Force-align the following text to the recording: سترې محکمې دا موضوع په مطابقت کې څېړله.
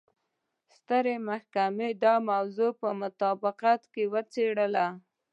سترې 0.75 1.15
محکمې 1.29 1.89
دا 2.03 2.13
موضوع 2.29 2.71
په 2.81 2.89
مطابقت 3.01 3.81
کې 3.93 4.03
څېړله. 4.33 4.87